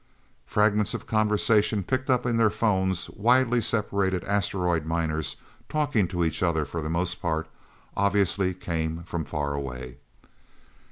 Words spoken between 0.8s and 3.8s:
of conversations picked up in their phones widely